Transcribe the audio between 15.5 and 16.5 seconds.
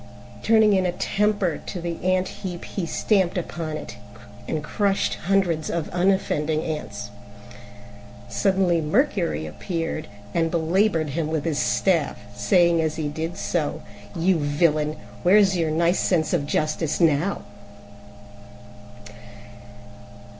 your nice sense of